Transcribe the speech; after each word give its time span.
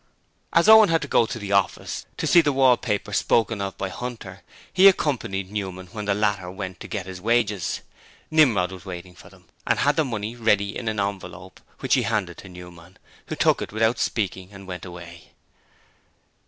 As 0.51 0.67
Owen 0.67 0.89
had 0.89 1.03
to 1.03 1.07
go 1.07 1.27
to 1.27 1.37
the 1.37 1.51
office 1.51 2.07
to 2.17 2.25
see 2.25 2.41
the 2.41 2.51
wallpaper 2.51 3.13
spoken 3.13 3.61
of 3.61 3.77
by 3.77 3.89
Hunter, 3.89 4.41
he 4.73 4.87
accompanied 4.87 5.51
Newman 5.51 5.89
when 5.91 6.05
the 6.05 6.15
latter 6.15 6.49
went 6.49 6.79
to 6.79 6.87
get 6.87 7.05
his 7.05 7.21
wages. 7.21 7.81
Nimrod 8.31 8.71
was 8.71 8.83
waiting 8.83 9.13
for 9.13 9.29
them, 9.29 9.45
and 9.67 9.77
had 9.77 9.97
the 9.97 10.03
money 10.03 10.35
ready 10.35 10.75
in 10.75 10.87
an 10.87 10.99
envelope, 10.99 11.59
which 11.81 11.93
he 11.93 12.01
handed 12.01 12.39
to 12.39 12.49
Newman, 12.49 12.97
who 13.27 13.35
took 13.35 13.61
it 13.61 13.71
without 13.71 13.99
speaking 13.99 14.51
and 14.51 14.65
went 14.67 14.85
away. 14.85 15.33